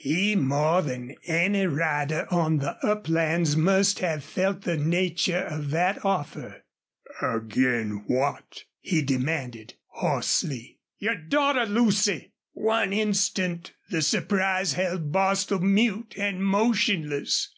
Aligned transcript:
He 0.00 0.34
more 0.34 0.80
than 0.80 1.14
any 1.26 1.66
rider 1.66 2.26
on 2.30 2.56
the 2.60 2.78
uplands 2.82 3.54
must 3.54 3.98
have 3.98 4.24
felt 4.24 4.62
the 4.62 4.78
nature 4.78 5.44
of 5.44 5.68
that 5.72 6.02
offer. 6.02 6.64
"Ag'in 7.20 8.02
what?" 8.06 8.64
he 8.80 9.02
demanded, 9.02 9.74
hoarsely. 9.88 10.78
"YOUR 11.00 11.16
DAUGHTER 11.16 11.66
LUCY!" 11.66 12.32
One 12.52 12.94
instant 12.94 13.74
the 13.90 14.00
surprise 14.00 14.72
held 14.72 15.12
Bostil 15.12 15.58
mute 15.60 16.14
and 16.16 16.42
motionless. 16.42 17.52